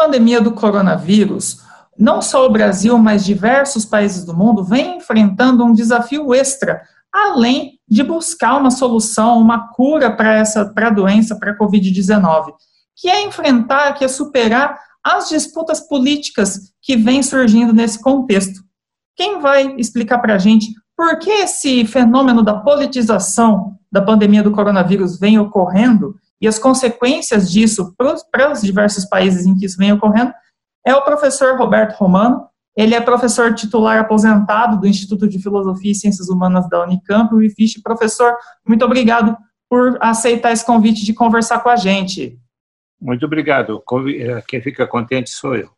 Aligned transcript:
pandemia 0.00 0.40
do 0.40 0.52
coronavírus, 0.52 1.58
não 1.98 2.22
só 2.22 2.46
o 2.46 2.50
Brasil, 2.50 2.96
mas 2.96 3.22
diversos 3.22 3.84
países 3.84 4.24
do 4.24 4.34
mundo 4.34 4.64
vêm 4.64 4.96
enfrentando 4.96 5.62
um 5.62 5.74
desafio 5.74 6.32
extra, 6.32 6.80
além 7.12 7.72
de 7.86 8.02
buscar 8.02 8.56
uma 8.56 8.70
solução, 8.70 9.38
uma 9.38 9.68
cura 9.74 10.10
para 10.10 10.32
essa 10.32 10.64
para 10.64 10.86
a 10.86 10.90
doença, 10.90 11.36
para 11.38 11.52
a 11.52 11.58
Covid-19, 11.58 12.54
que 12.96 13.10
é 13.10 13.22
enfrentar, 13.26 13.92
que 13.92 14.02
é 14.02 14.08
superar 14.08 14.78
as 15.04 15.28
disputas 15.28 15.86
políticas 15.86 16.72
que 16.80 16.96
vêm 16.96 17.22
surgindo 17.22 17.74
nesse 17.74 18.00
contexto. 18.00 18.58
Quem 19.14 19.38
vai 19.38 19.74
explicar 19.76 20.18
para 20.18 20.36
a 20.36 20.38
gente 20.38 20.68
por 20.96 21.18
que 21.18 21.30
esse 21.30 21.84
fenômeno 21.84 22.42
da 22.42 22.54
politização 22.54 23.74
da 23.92 24.00
pandemia 24.00 24.42
do 24.42 24.50
coronavírus 24.50 25.18
vem 25.18 25.38
ocorrendo 25.38 26.14
e 26.40 26.48
as 26.48 26.58
consequências 26.58 27.50
disso 27.50 27.94
para 27.96 28.52
os 28.52 28.62
diversos 28.62 29.04
países 29.04 29.46
em 29.46 29.56
que 29.56 29.66
isso 29.66 29.76
vem 29.76 29.92
ocorrendo 29.92 30.32
é 30.84 30.94
o 30.94 31.02
professor 31.02 31.58
Roberto 31.58 31.96
Romano. 31.98 32.46
Ele 32.76 32.94
é 32.94 33.00
professor 33.00 33.54
titular 33.54 33.98
aposentado 33.98 34.80
do 34.80 34.86
Instituto 34.86 35.28
de 35.28 35.42
Filosofia 35.42 35.92
e 35.92 35.94
Ciências 35.94 36.28
Humanas 36.28 36.68
da 36.68 36.82
Unicamp, 36.82 37.34
o 37.34 37.42
IFISH. 37.42 37.82
Professor, 37.82 38.34
muito 38.66 38.84
obrigado 38.84 39.36
por 39.68 39.98
aceitar 40.00 40.52
esse 40.52 40.64
convite 40.64 41.04
de 41.04 41.12
conversar 41.12 41.60
com 41.60 41.68
a 41.68 41.76
gente. 41.76 42.38
Muito 43.00 43.26
obrigado. 43.26 43.82
Quem 44.46 44.62
fica 44.62 44.86
contente 44.86 45.30
sou 45.30 45.54
eu. 45.54 45.70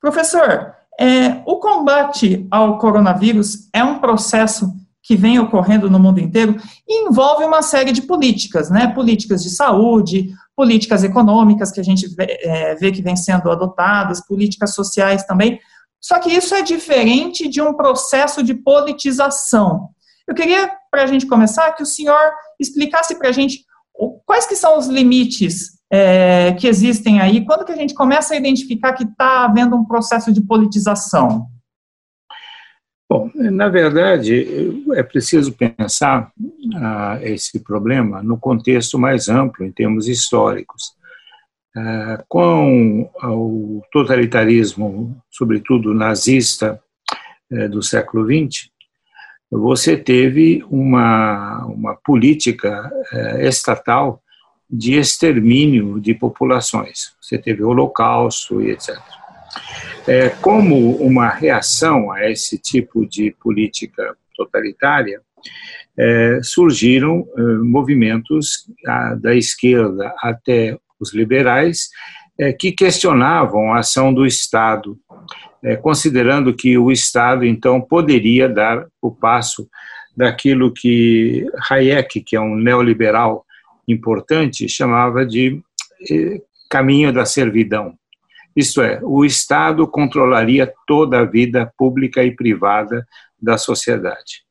Professor, 0.00 0.74
é, 0.98 1.42
o 1.44 1.56
combate 1.58 2.46
ao 2.50 2.78
coronavírus 2.78 3.68
é 3.72 3.82
um 3.82 3.98
processo 3.98 4.72
que 5.08 5.16
vem 5.16 5.38
ocorrendo 5.38 5.88
no 5.88 5.98
mundo 5.98 6.20
inteiro 6.20 6.54
envolve 6.86 7.42
uma 7.42 7.62
série 7.62 7.92
de 7.92 8.02
políticas, 8.02 8.68
né? 8.68 8.88
Políticas 8.88 9.42
de 9.42 9.48
saúde, 9.48 10.28
políticas 10.54 11.02
econômicas 11.02 11.72
que 11.72 11.80
a 11.80 11.82
gente 11.82 12.14
vê, 12.14 12.38
é, 12.42 12.74
vê 12.74 12.92
que 12.92 13.00
vêm 13.00 13.16
sendo 13.16 13.50
adotadas, 13.50 14.20
políticas 14.26 14.74
sociais 14.74 15.24
também. 15.24 15.58
Só 15.98 16.18
que 16.18 16.30
isso 16.30 16.54
é 16.54 16.60
diferente 16.60 17.48
de 17.48 17.62
um 17.62 17.72
processo 17.72 18.42
de 18.42 18.52
politização. 18.52 19.88
Eu 20.26 20.34
queria, 20.34 20.70
para 20.90 21.04
a 21.04 21.06
gente 21.06 21.26
começar, 21.26 21.72
que 21.72 21.82
o 21.82 21.86
senhor 21.86 22.20
explicasse 22.60 23.18
para 23.18 23.30
a 23.30 23.32
gente 23.32 23.64
quais 24.26 24.46
que 24.46 24.56
são 24.56 24.76
os 24.76 24.88
limites 24.88 25.78
é, 25.90 26.52
que 26.52 26.68
existem 26.68 27.18
aí? 27.18 27.46
Quando 27.46 27.64
que 27.64 27.72
a 27.72 27.76
gente 27.76 27.94
começa 27.94 28.34
a 28.34 28.36
identificar 28.36 28.92
que 28.92 29.04
está 29.04 29.46
havendo 29.46 29.74
um 29.74 29.86
processo 29.86 30.30
de 30.30 30.42
politização? 30.42 31.46
Bom, 33.08 33.30
na 33.34 33.68
verdade, 33.68 34.84
é 34.94 35.02
preciso 35.02 35.52
pensar 35.52 36.30
ah, 36.76 37.18
esse 37.22 37.60
problema 37.60 38.22
no 38.22 38.38
contexto 38.38 38.98
mais 38.98 39.28
amplo, 39.28 39.64
em 39.64 39.72
termos 39.72 40.08
históricos. 40.08 40.92
Ah, 41.74 42.22
com 42.28 43.10
o 43.22 43.82
totalitarismo, 43.90 45.16
sobretudo 45.30 45.94
nazista, 45.94 46.82
eh, 47.50 47.66
do 47.66 47.82
século 47.82 48.26
XX, 48.26 48.68
você 49.50 49.96
teve 49.96 50.62
uma, 50.70 51.64
uma 51.64 51.96
política 51.96 52.90
eh, 53.10 53.48
estatal 53.48 54.22
de 54.68 54.96
extermínio 54.96 55.98
de 55.98 56.12
populações. 56.12 57.14
Você 57.22 57.38
teve 57.38 57.62
o 57.64 57.68
Holocausto 57.68 58.60
e 58.60 58.72
etc. 58.72 58.98
É, 60.06 60.30
como 60.30 60.96
uma 60.96 61.28
reação 61.28 62.10
a 62.10 62.30
esse 62.30 62.58
tipo 62.58 63.06
de 63.06 63.34
política 63.40 64.16
totalitária, 64.36 65.20
é, 65.98 66.40
surgiram 66.42 67.26
é, 67.36 67.42
movimentos 67.64 68.66
a, 68.86 69.14
da 69.14 69.34
esquerda 69.34 70.14
até 70.22 70.78
os 71.00 71.12
liberais 71.12 71.88
é, 72.38 72.52
que 72.52 72.72
questionavam 72.72 73.72
a 73.72 73.80
ação 73.80 74.14
do 74.14 74.24
Estado, 74.24 74.96
é, 75.62 75.76
considerando 75.76 76.54
que 76.54 76.78
o 76.78 76.90
Estado 76.90 77.44
então 77.44 77.80
poderia 77.80 78.48
dar 78.48 78.86
o 79.02 79.10
passo 79.10 79.68
daquilo 80.16 80.72
que 80.72 81.46
Hayek, 81.70 82.20
que 82.22 82.34
é 82.34 82.40
um 82.40 82.56
neoliberal 82.56 83.44
importante, 83.86 84.68
chamava 84.68 85.24
de 85.24 85.60
eh, 86.10 86.40
caminho 86.68 87.12
da 87.12 87.24
servidão. 87.24 87.94
Isto 88.58 88.82
é, 88.82 88.98
o 89.04 89.24
Estado 89.24 89.86
controlaria 89.86 90.68
toda 90.84 91.20
a 91.20 91.24
vida 91.24 91.72
pública 91.78 92.24
e 92.24 92.34
privada 92.34 93.06
da 93.40 93.56
sociedade. 93.56 94.42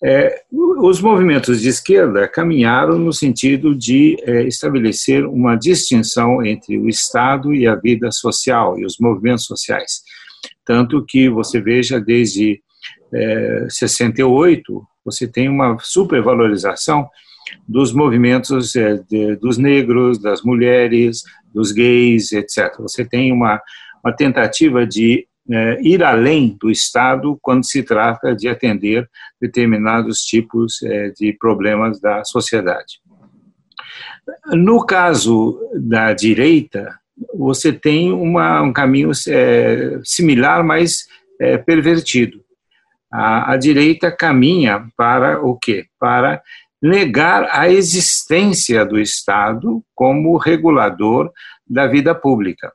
É, 0.00 0.42
os 0.52 1.00
movimentos 1.00 1.60
de 1.60 1.68
esquerda 1.68 2.28
caminharam 2.28 3.00
no 3.00 3.12
sentido 3.12 3.74
de 3.74 4.16
é, 4.22 4.44
estabelecer 4.44 5.26
uma 5.26 5.56
distinção 5.56 6.46
entre 6.46 6.78
o 6.78 6.88
Estado 6.88 7.52
e 7.52 7.66
a 7.66 7.74
vida 7.74 8.12
social 8.12 8.78
e 8.78 8.84
os 8.84 8.96
movimentos 9.00 9.44
sociais. 9.44 10.02
Tanto 10.64 11.04
que 11.04 11.28
você 11.28 11.60
veja, 11.60 12.00
desde 12.00 12.62
é, 13.12 13.66
68, 13.68 14.86
você 15.04 15.26
tem 15.26 15.48
uma 15.48 15.76
supervalorização 15.80 17.08
dos 17.66 17.92
movimentos 17.92 18.74
é, 18.76 18.96
de, 19.08 19.36
dos 19.36 19.58
negros, 19.58 20.18
das 20.18 20.42
mulheres, 20.42 21.22
dos 21.52 21.72
gays, 21.72 22.32
etc. 22.32 22.76
Você 22.78 23.04
tem 23.04 23.32
uma, 23.32 23.60
uma 24.04 24.12
tentativa 24.12 24.86
de 24.86 25.26
é, 25.50 25.80
ir 25.80 26.02
além 26.02 26.56
do 26.60 26.70
Estado 26.70 27.38
quando 27.40 27.64
se 27.64 27.82
trata 27.82 28.34
de 28.34 28.48
atender 28.48 29.08
determinados 29.40 30.20
tipos 30.20 30.82
é, 30.82 31.10
de 31.10 31.32
problemas 31.32 32.00
da 32.00 32.24
sociedade. 32.24 33.00
No 34.52 34.84
caso 34.84 35.58
da 35.74 36.12
direita, 36.12 36.98
você 37.32 37.72
tem 37.72 38.12
uma, 38.12 38.60
um 38.60 38.72
caminho 38.72 39.12
é, 39.28 40.00
similar, 40.02 40.64
mas 40.64 41.06
pervertido. 41.66 42.40
A, 43.12 43.52
a 43.52 43.56
direita 43.58 44.10
caminha 44.10 44.88
para 44.96 45.40
o 45.44 45.54
quê? 45.56 45.84
Para 46.00 46.42
negar 46.82 47.48
a 47.50 47.68
existência 47.68 48.84
do 48.84 48.98
Estado 48.98 49.82
como 49.94 50.36
regulador 50.36 51.30
da 51.68 51.86
vida 51.86 52.14
pública 52.14 52.72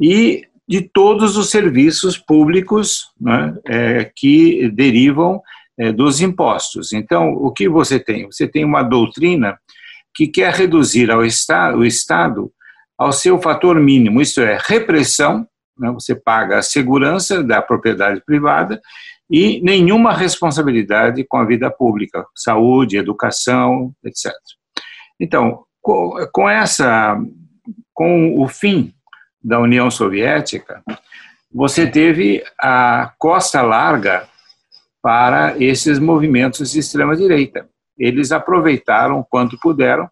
e 0.00 0.44
de 0.66 0.80
todos 0.80 1.36
os 1.36 1.50
serviços 1.50 2.16
públicos 2.16 3.10
né, 3.20 3.54
é, 3.66 4.10
que 4.14 4.70
derivam 4.70 5.42
é, 5.78 5.92
dos 5.92 6.20
impostos. 6.20 6.92
Então, 6.92 7.32
o 7.32 7.52
que 7.52 7.68
você 7.68 7.98
tem? 7.98 8.26
Você 8.26 8.46
tem 8.46 8.64
uma 8.64 8.82
doutrina 8.82 9.58
que 10.14 10.26
quer 10.26 10.52
reduzir 10.54 11.10
ao 11.10 11.24
Estado, 11.24 11.78
o 11.78 11.84
Estado 11.84 12.52
ao 12.98 13.12
seu 13.12 13.40
fator 13.40 13.80
mínimo, 13.80 14.20
isto 14.20 14.40
é, 14.40 14.58
repressão, 14.62 15.46
né, 15.78 15.90
você 15.90 16.14
paga 16.14 16.58
a 16.58 16.62
segurança 16.62 17.42
da 17.42 17.62
propriedade 17.62 18.22
privada 18.24 18.80
e 19.30 19.60
nenhuma 19.62 20.12
responsabilidade 20.12 21.24
com 21.24 21.36
a 21.36 21.44
vida 21.44 21.70
pública, 21.70 22.26
saúde, 22.34 22.96
educação, 22.96 23.94
etc. 24.04 24.32
Então, 25.20 25.64
com 25.80 26.48
essa, 26.48 27.16
com 27.94 28.40
o 28.40 28.48
fim 28.48 28.92
da 29.42 29.60
União 29.60 29.90
Soviética, 29.90 30.82
você 31.52 31.86
teve 31.86 32.42
a 32.60 33.12
costa 33.18 33.62
larga 33.62 34.28
para 35.02 35.56
esses 35.62 35.98
movimentos 35.98 36.72
de 36.72 36.80
extrema 36.80 37.16
direita. 37.16 37.68
Eles 37.96 38.32
aproveitaram 38.32 39.24
quanto 39.28 39.58
puderam 39.60 40.08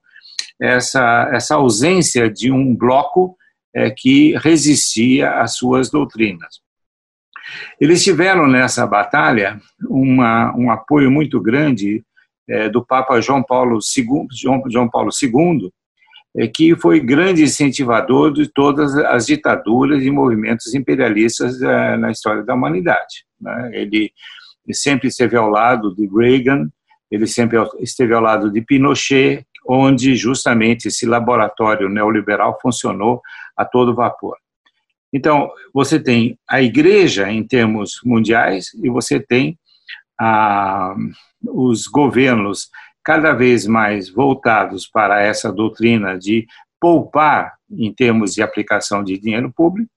essa, 0.61 1.29
essa 1.33 1.57
ausência 1.57 2.31
de 2.31 2.51
um 2.51 2.75
bloco 2.75 3.37
é, 3.75 3.91
que 3.91 4.37
resistia 4.39 5.41
às 5.41 5.57
suas 5.57 5.91
doutrinas. 5.91 6.61
Eles 7.81 8.03
tiveram 8.03 8.47
nessa 8.47 8.87
batalha 8.87 9.61
uma, 9.89 10.55
um 10.57 10.71
apoio 10.71 11.11
muito 11.11 11.41
grande 11.41 12.03
é, 12.49 12.69
do 12.69 12.85
Papa 12.85 13.21
João 13.21 13.43
Paulo 13.43 13.79
II, 13.79 14.27
João, 14.33 14.63
João 14.69 14.89
Paulo 14.89 15.11
II 15.23 15.71
é, 16.37 16.47
que 16.47 16.77
foi 16.77 17.01
grande 17.01 17.43
incentivador 17.43 18.33
de 18.33 18.47
todas 18.49 18.95
as 18.97 19.27
ditaduras 19.27 20.03
e 20.03 20.11
movimentos 20.11 20.75
imperialistas 20.75 21.61
é, 21.63 21.97
na 21.97 22.11
história 22.11 22.43
da 22.43 22.55
humanidade. 22.55 23.25
Né? 23.41 23.71
Ele, 23.73 24.13
sempre 24.73 25.09
esteve 25.09 25.37
ao 25.37 25.49
lado 25.49 25.95
de 25.95 26.07
Reagan, 26.07 26.69
ele 27.11 27.27
sempre 27.27 27.59
esteve 27.81 28.13
ao 28.13 28.23
lado 28.23 28.53
de 28.53 28.61
Pinochet, 28.61 29.45
onde 29.67 30.15
justamente 30.15 30.89
esse 30.89 31.07
laboratório 31.07 31.89
neoliberal 31.89 32.59
funcionou 32.61 33.21
a 33.57 33.65
todo 33.65 33.95
vapor. 33.95 34.37
Então, 35.13 35.51
você 35.73 35.99
tem 35.99 36.39
a 36.49 36.61
igreja 36.61 37.31
em 37.31 37.43
termos 37.43 38.01
mundiais 38.05 38.73
e 38.75 38.91
você 38.91 39.19
tem 39.19 39.59
ah, 40.21 40.95
os 41.47 41.87
governos 41.87 42.69
cada 43.05 43.33
vez 43.33 43.67
mais 43.67 44.11
voltados 44.11 44.87
para 44.87 45.23
essa 45.23 45.51
doutrina 45.51 46.19
de 46.19 46.47
poupar 46.81 47.55
em 47.71 47.93
termos 47.93 48.35
de 48.35 48.43
aplicação 48.43 49.03
de 49.03 49.19
dinheiro 49.19 49.53
público 49.55 49.91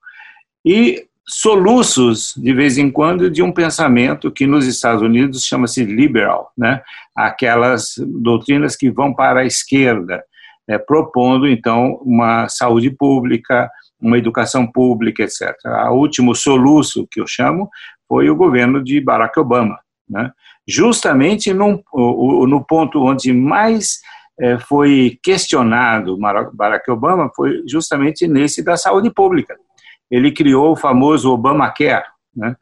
e 0.66 1.06
soluços, 1.28 2.34
de 2.36 2.54
vez 2.54 2.78
em 2.78 2.90
quando, 2.90 3.30
de 3.30 3.42
um 3.42 3.52
pensamento 3.52 4.32
que 4.32 4.46
nos 4.46 4.66
Estados 4.66 5.02
Unidos 5.02 5.46
chama-se 5.46 5.84
liberal, 5.84 6.52
né? 6.58 6.82
aquelas 7.16 7.96
doutrinas 7.98 8.76
que 8.76 8.90
vão 8.90 9.14
para 9.14 9.42
a 9.42 9.46
esquerda, 9.46 10.24
é, 10.68 10.78
propondo, 10.78 11.48
então, 11.48 12.00
uma 12.04 12.48
saúde 12.48 12.90
pública, 12.92 13.70
uma 14.02 14.18
educação 14.18 14.66
pública, 14.66 15.24
etc. 15.24 15.56
O 15.92 15.96
último 15.96 16.34
soluço 16.34 17.08
que 17.10 17.22
eu 17.22 17.28
chamo 17.28 17.70
foi 18.08 18.30
o 18.30 18.36
governo 18.36 18.84
de 18.84 19.00
Barack 19.00 19.40
Obama, 19.40 19.80
né? 20.10 20.32
justamente 20.68 21.54
num, 21.54 21.82
no 21.94 22.66
ponto 22.68 23.02
onde 23.04 23.32
mais 23.32 24.00
é, 24.40 24.58
foi 24.58 25.20
questionado 25.22 26.18
Barack 26.54 26.90
Obama 26.90 27.30
foi 27.36 27.64
justamente 27.68 28.28
nesse 28.28 28.64
da 28.64 28.76
saúde 28.76 29.12
pública. 29.12 29.56
Ele 30.10 30.32
criou 30.32 30.74
o 30.74 30.76
famoso 30.76 31.32
Obamacare, 31.32 32.06
né? 32.36 32.56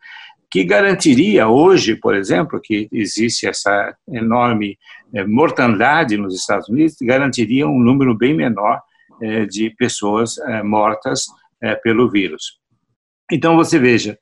que 0.52 0.64
garantiria 0.64 1.48
hoje, 1.48 1.96
por 1.96 2.16
exemplo, 2.16 2.60
que 2.62 2.88
existe 2.92 3.48
essa 3.48 3.96
enorme 4.12 4.78
é, 5.14 5.24
mortandade 5.24 6.18
nos 6.18 6.36
Estados 6.36 6.68
Unidos, 6.70 6.96
garantiria 7.02 7.68
um 7.68 7.80
número 7.80 8.16
bem 8.16 8.34
menor 8.34 8.82
de 9.48 9.70
pessoas 9.72 10.38
é, 10.38 10.64
mortas 10.64 11.26
pelo 11.84 12.10
vírus. 12.10 12.58
Então, 13.30 13.58
você 13.58 13.78
veja, 13.78 14.18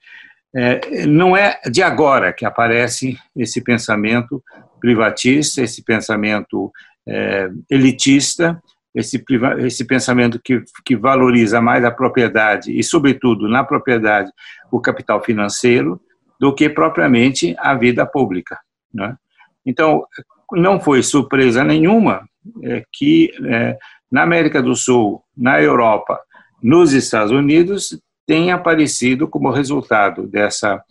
não 1.08 1.38
é 1.38 1.62
de 1.70 1.84
agora 1.84 2.34
que 2.34 2.44
aparece 2.44 3.16
esse 3.36 3.64
pensamento 3.64 4.44
privatista, 4.82 5.62
esse 5.62 5.84
pensamento 5.84 6.72
elitista, 7.70 8.60
esse, 8.98 9.86
pensamento 9.86 10.42
que, 10.44 10.96
valoriza 10.96 11.62
mais 11.62 11.86
a 11.86 11.92
propriedade 11.92 12.78
e, 12.78 12.84
sobretudo, 12.84 13.48
na 13.48 13.64
propriedade, 13.64 14.32
o 14.72 14.82
capital 14.82 15.24
financeiro, 15.24 16.02
do 16.40 16.54
que 16.54 16.68
propriamente 16.70 17.56
a 17.60 17.76
vida 17.76 18.06
pública. 18.06 18.60
Né? 18.94 19.16
Então, 19.66 20.06
não 20.52 20.80
foi 20.80 21.04
surpresa 21.04 21.64
nenhuma 21.64 22.28
é, 22.64 22.84
que 22.92 23.32
é, 23.46 23.78
na 24.12 24.24
América 24.24 24.62
do 24.62 24.76
Sul, 24.76 25.22
na 25.36 25.62
Europa, 25.62 26.20
nos 26.62 26.94
Estados 26.94 27.32
Unidos, 27.32 28.00
tenha 28.26 28.56
aparecido 28.56 29.28
como 29.28 29.52
resultado 29.52 30.28
dessa 30.28 30.82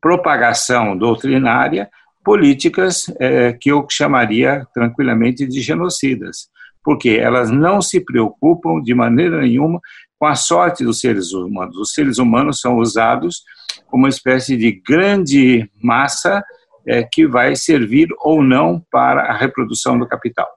propagação 0.00 0.96
doutrinária 0.96 1.90
políticas 2.24 3.06
é, 3.18 3.52
que 3.52 3.70
eu 3.70 3.86
chamaria 3.88 4.66
tranquilamente 4.74 5.46
de 5.46 5.60
genocidas, 5.60 6.48
porque 6.84 7.10
elas 7.10 7.50
não 7.50 7.80
se 7.80 8.00
preocupam 8.04 8.82
de 8.82 8.94
maneira 8.94 9.40
nenhuma 9.40 9.80
com 10.18 10.26
a 10.26 10.34
sorte 10.34 10.84
dos 10.84 11.00
seres 11.00 11.32
humanos. 11.32 11.76
Os 11.76 11.92
seres 11.92 12.18
humanos 12.18 12.60
são 12.60 12.76
usados 12.76 13.42
como 13.86 14.04
uma 14.04 14.08
espécie 14.08 14.56
de 14.56 14.72
grande 14.72 15.70
massa 15.82 16.42
é, 16.86 17.02
que 17.02 17.26
vai 17.26 17.54
servir 17.54 18.08
ou 18.18 18.42
não 18.42 18.82
para 18.90 19.22
a 19.22 19.36
reprodução 19.36 19.98
do 19.98 20.06
capital. 20.06 20.48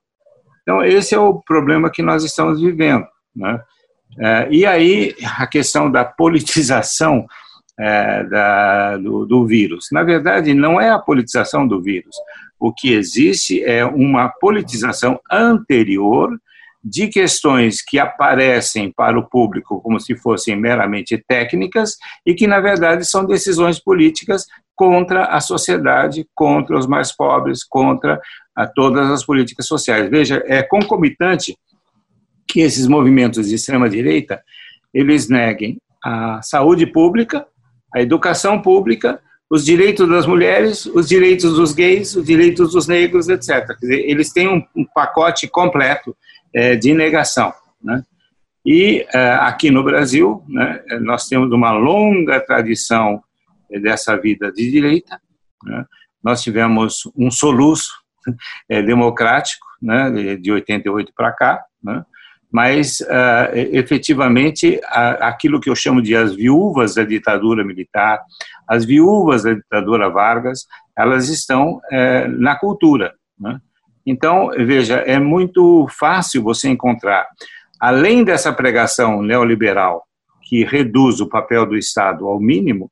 Então, 0.61 0.83
esse 0.83 1.15
é 1.15 1.19
o 1.19 1.41
problema 1.41 1.89
que 1.89 2.01
nós 2.01 2.23
estamos 2.23 2.61
vivendo. 2.61 3.05
Né? 3.35 3.59
É, 4.19 4.47
e 4.51 4.65
aí, 4.65 5.15
a 5.37 5.47
questão 5.47 5.89
da 5.89 6.05
politização 6.05 7.25
é, 7.79 8.23
da, 8.25 8.97
do, 8.97 9.25
do 9.25 9.45
vírus. 9.47 9.87
Na 9.91 10.03
verdade, 10.03 10.53
não 10.53 10.79
é 10.79 10.91
a 10.91 10.99
politização 10.99 11.67
do 11.67 11.81
vírus. 11.81 12.15
O 12.59 12.71
que 12.71 12.93
existe 12.93 13.63
é 13.63 13.83
uma 13.83 14.29
politização 14.29 15.19
anterior 15.31 16.29
de 16.83 17.07
questões 17.07 17.81
que 17.81 17.99
aparecem 17.99 18.91
para 18.91 19.17
o 19.17 19.27
público 19.27 19.81
como 19.81 19.99
se 19.99 20.15
fossem 20.15 20.55
meramente 20.55 21.17
técnicas 21.27 21.95
e 22.25 22.33
que, 22.33 22.47
na 22.47 22.59
verdade, 22.59 23.05
são 23.05 23.25
decisões 23.25 23.79
políticas 23.79 24.45
contra 24.81 25.25
a 25.25 25.39
sociedade, 25.39 26.27
contra 26.33 26.75
os 26.75 26.87
mais 26.87 27.15
pobres, 27.15 27.63
contra 27.63 28.19
a 28.55 28.65
todas 28.65 29.11
as 29.11 29.23
políticas 29.23 29.67
sociais. 29.67 30.09
Veja, 30.09 30.43
é 30.47 30.63
concomitante 30.63 31.55
que 32.47 32.61
esses 32.61 32.87
movimentos 32.87 33.47
de 33.47 33.53
extrema-direita 33.53 34.41
eles 34.91 35.29
neguem 35.29 35.77
a 36.03 36.41
saúde 36.41 36.87
pública, 36.87 37.45
a 37.93 38.01
educação 38.01 38.59
pública, 38.59 39.21
os 39.47 39.63
direitos 39.63 40.09
das 40.09 40.25
mulheres, 40.25 40.87
os 40.87 41.07
direitos 41.07 41.53
dos 41.55 41.75
gays, 41.75 42.15
os 42.15 42.25
direitos 42.25 42.71
dos 42.71 42.87
negros, 42.87 43.29
etc. 43.29 43.77
Dizer, 43.79 44.09
eles 44.09 44.33
têm 44.33 44.47
um, 44.47 44.83
pacote 44.95 45.47
completo 45.47 46.17
é, 46.55 46.75
de 46.75 46.91
negação. 46.91 47.53
Né? 47.83 48.01
E 48.65 49.05
é, 49.13 49.33
aqui 49.41 49.69
no 49.69 49.83
Brasil, 49.83 50.43
né, 50.49 50.81
nós 51.01 51.27
temos 51.27 51.51
uma 51.51 51.69
longa 51.69 52.39
tradição 52.39 53.21
dessa 53.79 54.17
vida 54.17 54.51
de 54.51 54.69
direita. 54.69 55.19
Né? 55.63 55.85
Nós 56.23 56.41
tivemos 56.41 57.03
um 57.15 57.31
soluço 57.31 57.91
é, 58.69 58.81
democrático 58.81 59.65
né, 59.81 60.35
de 60.37 60.51
88 60.51 61.11
para 61.15 61.31
cá, 61.31 61.63
né? 61.83 62.05
mas 62.51 62.99
uh, 63.01 63.55
efetivamente 63.71 64.79
a, 64.85 65.29
aquilo 65.29 65.59
que 65.59 65.69
eu 65.69 65.75
chamo 65.75 66.01
de 66.01 66.15
as 66.15 66.35
viúvas 66.35 66.95
da 66.95 67.03
ditadura 67.03 67.63
militar, 67.63 68.21
as 68.67 68.83
viúvas 68.83 69.43
da 69.43 69.53
ditadura 69.53 70.09
Vargas, 70.09 70.65
elas 70.97 71.29
estão 71.29 71.79
é, 71.89 72.27
na 72.27 72.55
cultura. 72.55 73.13
Né? 73.39 73.59
Então, 74.05 74.49
veja, 74.49 74.95
é 74.97 75.17
muito 75.17 75.87
fácil 75.89 76.43
você 76.43 76.67
encontrar, 76.67 77.25
além 77.79 78.23
dessa 78.23 78.51
pregação 78.51 79.21
neoliberal 79.21 80.05
que 80.43 80.65
reduz 80.65 81.21
o 81.21 81.29
papel 81.29 81.65
do 81.65 81.77
Estado 81.77 82.27
ao 82.27 82.39
mínimo, 82.39 82.91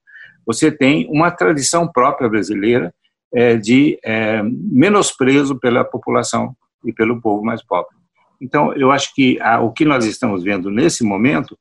você 0.49 0.71
tem 0.71 1.07
uma 1.11 1.29
tradição 1.29 1.87
própria 1.87 2.27
brasileira 2.27 2.91
é, 3.31 3.55
de 3.55 3.99
é, 4.03 4.41
menosprezo 4.41 5.59
pela 5.59 5.83
população 5.83 6.55
e 6.83 6.91
pelo 6.91 7.21
povo 7.21 7.45
mais 7.45 7.61
pobre. 7.61 7.95
Então, 8.41 8.73
eu 8.73 8.89
acho 8.89 9.13
que 9.13 9.39
a, 9.41 9.61
o 9.61 9.71
que 9.71 9.85
nós 9.85 10.05
estamos 10.05 10.43
vendo 10.43 10.71
nesse 10.71 11.03
momento, 11.03 11.55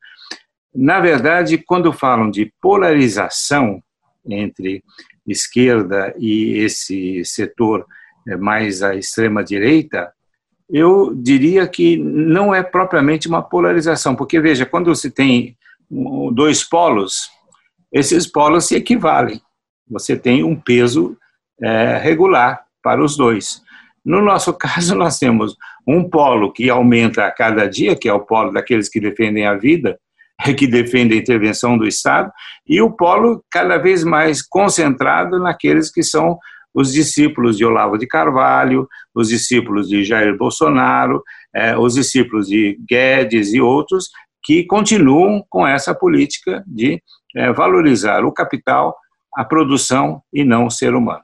na 0.75 1.01
verdade, 1.01 1.59
quando 1.59 1.93
falam 1.93 2.31
de 2.31 2.51
polarização 2.63 3.83
entre 4.27 4.83
esquerda 5.27 6.15
e 6.19 6.55
esse 6.55 7.23
setor 7.27 7.85
é, 8.27 8.39
mais 8.39 8.83
à 8.83 8.95
extrema-direita, 8.95 10.11
eu 10.71 11.15
diria 11.15 11.69
que 11.69 11.99
não 11.99 12.55
é 12.55 12.63
propriamente 12.63 13.29
uma 13.29 13.43
polarização, 13.43 14.17
porque, 14.17 14.41
veja, 14.41 14.65
quando 14.65 14.87
você 14.95 15.11
tem 15.11 15.59
dois 16.33 16.65
polos, 16.65 17.37
esses 17.93 18.27
polos 18.27 18.67
se 18.67 18.77
equivalem. 18.77 19.41
Você 19.91 20.17
tem 20.17 20.45
um 20.45 20.55
peso 20.55 21.17
é, 21.63 21.99
regular 21.99 22.61
para 22.83 23.03
os 23.03 23.17
dois. 23.17 23.63
No 24.05 24.23
nosso 24.23 24.53
caso, 24.59 24.95
nós 24.95 25.19
temos 25.19 25.57
um 25.87 26.09
polo 26.09 26.53
que 26.53 26.69
aumenta 26.69 27.27
a 27.27 27.31
cada 27.31 27.67
dia, 27.67 27.97
que 27.97 28.09
é 28.09 28.13
o 28.13 28.21
polo 28.21 28.53
daqueles 28.53 28.89
que 28.89 29.01
defendem 29.01 29.47
a 29.47 29.55
vida, 29.55 29.99
que 30.57 30.67
defendem 30.67 31.19
a 31.19 31.23
intervenção 31.23 31.77
do 31.77 31.87
Estado, 31.87 32.31
e 32.67 32.81
o 32.81 32.91
polo 32.91 33.43
cada 33.51 33.79
vez 33.79 34.05
mais 34.05 34.43
concentrado 34.43 35.39
naqueles 35.39 35.91
que 35.91 36.03
são 36.03 36.39
os 36.75 36.93
discípulos 36.93 37.57
de 37.57 37.65
Olavo 37.65 37.99
de 37.99 38.07
Carvalho, 38.07 38.87
os 39.15 39.29
discípulos 39.29 39.89
de 39.89 40.05
Jair 40.05 40.37
Bolsonaro, 40.37 41.23
é, 41.55 41.77
os 41.77 41.95
discípulos 41.95 42.47
de 42.47 42.79
Guedes 42.89 43.53
e 43.53 43.61
outros, 43.61 44.11
que 44.45 44.65
continuam 44.65 45.45
com 45.49 45.67
essa 45.67 45.95
política 45.95 46.63
de 46.67 47.03
é, 47.37 47.53
valorizar 47.53 48.25
o 48.25 48.33
capital, 48.33 48.97
a 49.35 49.45
produção 49.45 50.23
e 50.33 50.45
não 50.45 50.67
o 50.67 50.71
ser 50.71 50.95
humano. 50.95 51.23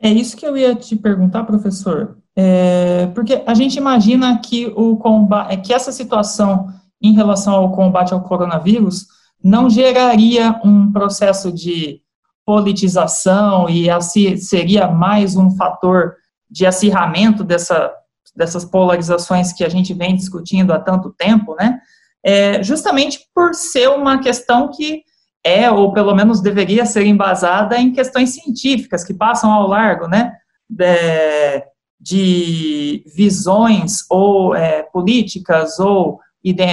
É 0.00 0.08
isso 0.08 0.36
que 0.36 0.46
eu 0.46 0.56
ia 0.56 0.74
te 0.74 0.94
perguntar, 0.94 1.44
professor, 1.44 2.18
é, 2.36 3.06
porque 3.14 3.42
a 3.46 3.54
gente 3.54 3.76
imagina 3.76 4.38
que, 4.38 4.66
o 4.76 4.96
combate, 4.96 5.56
que 5.62 5.72
essa 5.72 5.90
situação 5.90 6.68
em 7.00 7.14
relação 7.14 7.54
ao 7.54 7.72
combate 7.72 8.12
ao 8.12 8.22
coronavírus 8.22 9.06
não 9.42 9.70
geraria 9.70 10.60
um 10.64 10.92
processo 10.92 11.50
de 11.50 12.00
politização 12.44 13.68
e 13.68 13.88
assim 13.90 14.36
seria 14.36 14.88
mais 14.88 15.36
um 15.36 15.50
fator 15.50 16.14
de 16.48 16.66
acirramento 16.66 17.42
dessa, 17.42 17.92
dessas 18.36 18.64
polarizações 18.64 19.52
que 19.52 19.64
a 19.64 19.68
gente 19.68 19.92
vem 19.94 20.14
discutindo 20.14 20.72
há 20.72 20.78
tanto 20.78 21.10
tempo, 21.10 21.54
né? 21.56 21.80
É, 22.26 22.62
justamente 22.62 23.20
por 23.32 23.54
ser 23.54 23.88
uma 23.88 24.20
questão 24.20 24.68
que 24.70 25.02
é, 25.44 25.70
ou 25.70 25.92
pelo 25.92 26.12
menos 26.12 26.40
deveria 26.40 26.84
ser 26.84 27.06
embasada 27.06 27.78
em 27.78 27.92
questões 27.92 28.30
científicas 28.30 29.04
que 29.04 29.14
passam 29.14 29.52
ao 29.52 29.68
largo, 29.68 30.08
né? 30.08 30.32
De, 30.68 31.62
de 32.00 33.04
visões 33.14 33.98
ou 34.10 34.56
é, 34.56 34.82
políticas 34.82 35.78
ou 35.78 36.18
ide, 36.42 36.64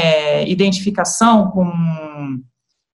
identificação 0.48 1.52
com 1.52 1.72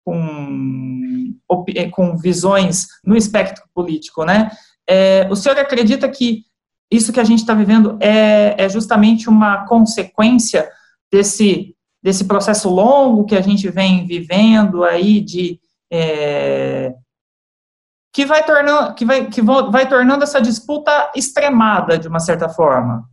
com, 0.04 1.36
é, 1.74 1.88
com 1.90 2.16
visões 2.16 2.86
no 3.04 3.14
espectro 3.14 3.62
político, 3.74 4.24
né? 4.24 4.50
É, 4.88 5.28
o 5.30 5.36
senhor 5.36 5.58
acredita 5.58 6.08
que 6.08 6.44
isso 6.90 7.12
que 7.12 7.20
a 7.20 7.24
gente 7.24 7.40
está 7.40 7.52
vivendo 7.52 7.98
é, 8.00 8.54
é 8.56 8.68
justamente 8.68 9.28
uma 9.28 9.66
consequência 9.66 10.66
desse, 11.12 11.76
desse 12.02 12.26
processo 12.26 12.68
longo 12.68 13.26
que 13.26 13.34
a 13.34 13.40
gente 13.40 13.68
vem 13.68 14.06
vivendo 14.06 14.84
aí 14.84 15.20
de 15.20 15.60
é, 15.90 16.94
que 18.12 18.24
vai 18.24 18.44
tornando 18.44 18.94
que 18.94 19.04
vai 19.04 19.26
que 19.26 19.42
vai 19.42 19.88
tornando 19.88 20.24
essa 20.24 20.40
disputa 20.40 21.10
extremada 21.14 21.98
de 21.98 22.08
uma 22.08 22.20
certa 22.20 22.48
forma. 22.48 23.08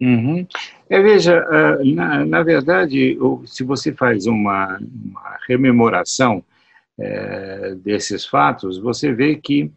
Uhum. 0.00 0.46
É, 0.90 1.00
veja, 1.00 1.38
ah, 1.48 1.78
na, 1.84 2.26
na, 2.26 2.42
verdade, 2.42 3.16
se 3.46 3.62
você 3.62 3.92
faz 3.92 4.26
uma, 4.26 4.78
uma 4.78 5.38
rememoração 5.46 6.42
é, 6.98 7.76
desses 7.76 8.26
fatos, 8.26 8.78
você 8.78 9.12
vê 9.12 9.36
que 9.36 9.70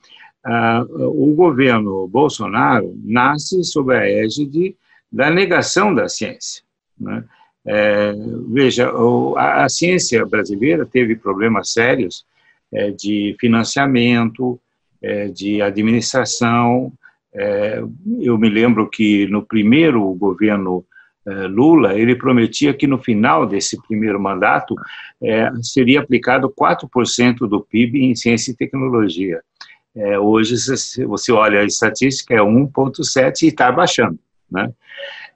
o 0.99 1.33
governo 1.33 2.07
Bolsonaro 2.07 2.95
nasce 3.03 3.63
sob 3.63 3.95
a 3.95 4.07
égide 4.07 4.75
da 5.11 5.31
negação 5.31 5.93
da 5.93 6.07
ciência. 6.07 6.63
Né? 6.99 7.23
É, 7.67 8.13
veja, 8.49 8.91
a, 9.37 9.65
a, 9.65 9.69
ciência 9.69 10.23
brasileira 10.25 10.85
teve 10.85 11.15
problemas 11.15 11.71
sérios 11.71 12.23
é, 12.71 12.91
de 12.91 13.35
financiamento, 13.39 14.59
é, 15.01 15.27
de 15.27 15.61
administração, 15.61 16.93
é, 17.35 17.83
eu 18.21 18.37
me 18.37 18.47
lembro 18.47 18.89
que 18.89 19.27
no 19.27 19.45
primeiro 19.45 20.13
governo 20.13 20.85
é, 21.27 21.31
Lula, 21.47 21.93
ele 21.93 22.15
prometia 22.15 22.73
que 22.73 22.87
no 22.87 22.97
final 22.97 23.45
desse 23.45 23.81
primeiro 23.85 24.19
mandato 24.19 24.73
é, 25.21 25.51
seria 25.61 25.99
aplicado 25.99 26.49
4% 26.49 27.39
do 27.39 27.61
PIB 27.61 28.05
em 28.05 28.15
ciência 28.15 28.51
e 28.51 28.55
tecnologia. 28.55 29.41
Hoje, 30.21 30.57
se 30.57 31.05
você 31.05 31.31
olha 31.31 31.61
a 31.61 31.63
estatística, 31.63 32.33
é 32.33 32.39
1,7% 32.39 33.43
e 33.43 33.47
está 33.47 33.71
baixando. 33.71 34.19
Né? 34.51 34.69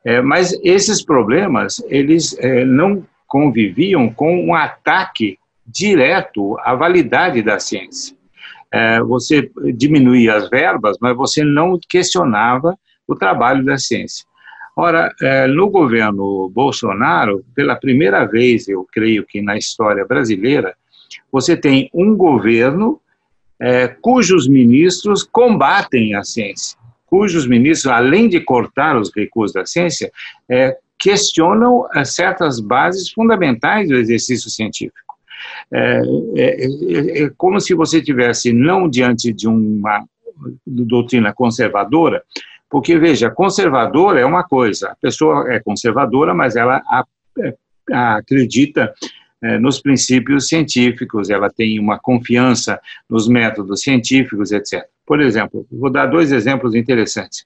É, 0.05 0.21
mas 0.21 0.57
esses 0.63 1.03
problemas, 1.03 1.83
eles 1.87 2.37
é, 2.39 2.63
não 2.63 3.05
conviviam 3.27 4.09
com 4.11 4.45
um 4.45 4.55
ataque 4.55 5.37
direto 5.65 6.57
à 6.61 6.73
validade 6.73 7.41
da 7.41 7.59
ciência 7.59 8.17
é, 8.71 9.01
você 9.01 9.49
diminuía 9.75 10.35
as 10.35 10.49
verbas, 10.49 10.97
mas 11.01 11.15
você 11.15 11.43
não 11.43 11.79
questionava 11.89 12.77
o 13.07 13.15
trabalho 13.15 13.65
da 13.65 13.77
ciência. 13.77 14.25
Ora, 14.75 15.13
é, 15.21 15.47
no 15.47 15.69
governo 15.69 16.49
Bolsonaro, 16.49 17.43
pela 17.55 17.75
primeira 17.75 18.25
vez, 18.25 18.67
eu 18.67 18.87
creio 18.91 19.25
que 19.25 19.41
na 19.41 19.57
história 19.57 20.05
brasileira, 20.05 20.75
você 21.31 21.57
tem 21.57 21.89
um 21.93 22.15
governo 22.15 23.01
é, 23.59 23.87
cujos 23.87 24.47
ministros 24.47 25.23
combatem 25.23 26.15
a 26.15 26.23
ciência, 26.23 26.77
cujos 27.09 27.47
ministros, 27.47 27.91
além 27.91 28.29
de 28.29 28.39
cortar 28.39 28.97
os 28.97 29.11
recursos 29.15 29.53
da 29.53 29.65
ciência, 29.65 30.11
é, 30.47 30.77
questionam 30.97 31.87
é, 31.93 32.05
certas 32.05 32.59
bases 32.59 33.09
fundamentais 33.11 33.87
do 33.87 33.95
exercício 33.95 34.49
científico. 34.49 35.15
É, 35.71 36.01
é, 36.35 36.65
é, 36.65 37.23
é 37.23 37.31
como 37.37 37.59
se 37.59 37.73
você 37.73 38.01
tivesse 38.01 38.51
não 38.53 38.89
diante 38.89 39.31
de 39.33 39.47
uma 39.47 40.05
doutrina 40.65 41.33
conservadora, 41.33 42.23
porque 42.69 42.99
veja, 42.99 43.31
conservadora 43.31 44.19
é 44.19 44.25
uma 44.25 44.43
coisa, 44.43 44.89
a 44.89 44.95
pessoa 44.95 45.51
é 45.51 45.59
conservadora, 45.59 46.33
mas 46.33 46.55
ela 46.55 46.81
é, 47.39 47.55
acredita 47.91 48.93
é, 49.41 49.57
nos 49.57 49.81
princípios 49.81 50.47
científicos, 50.47 51.29
ela 51.29 51.49
tem 51.49 51.79
uma 51.79 51.97
confiança 51.97 52.79
nos 53.09 53.27
métodos 53.27 53.81
científicos, 53.81 54.51
etc. 54.51 54.85
Por 55.09 55.21
exemplo, 55.21 55.65
vou 55.71 55.89
dar 55.89 56.05
dois 56.05 56.31
exemplos 56.31 56.75
interessantes. 56.75 57.43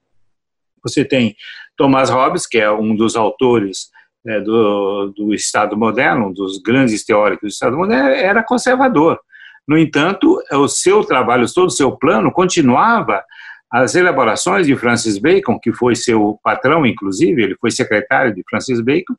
Você 0.84 1.06
tem 1.06 1.34
Thomas 1.78 2.10
Hobbes, 2.10 2.46
que 2.46 2.58
é 2.58 2.70
um 2.70 2.94
dos 2.94 3.16
autores 3.16 3.90
é, 4.28 4.42
do, 4.42 5.14
do 5.16 5.34
Estado 5.34 5.78
moderno, 5.78 6.28
um 6.28 6.34
dos 6.34 6.62
grandes 6.62 7.06
teóricos 7.06 7.42
do 7.42 7.54
Estado 7.54 7.78
moderno, 7.78 8.10
era 8.10 8.44
conservador. 8.44 9.18
No 9.66 9.78
entanto, 9.78 10.44
o 10.52 10.68
seu 10.68 11.06
trabalho, 11.06 11.46
todo 11.54 11.68
o 11.68 11.72
seu 11.72 11.94
plano 11.94 12.34
continuava 12.34 13.24
as 13.72 13.96
elaborações 13.96 14.68
de 14.68 14.76
Francis 14.76 15.18
Bacon, 15.18 15.58
que 15.58 15.72
foi 15.72 15.96
seu 15.96 16.38
patrão, 16.44 16.86
inclusive, 16.86 17.42
ele 17.42 17.56
foi 17.56 17.72
secretário 17.72 18.36
de 18.36 18.44
Francis 18.50 18.82
Bacon, 18.82 19.16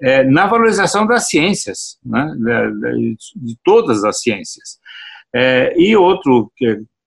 é, 0.00 0.22
na 0.22 0.46
valorização 0.46 1.04
das 1.04 1.28
ciências, 1.28 1.98
né, 2.06 2.32
de, 2.36 3.16
de, 3.34 3.58
todas 3.64 4.04
as 4.04 4.20
ciências. 4.20 4.78
É, 5.34 5.74
e 5.76 5.96
outro 5.96 6.48